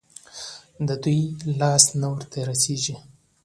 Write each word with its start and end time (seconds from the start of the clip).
د 0.87 0.89
دوى 1.03 1.21
لاس 1.59 1.83
نه 2.01 2.07
ورته 2.13 2.39
رسېږي. 2.49 2.95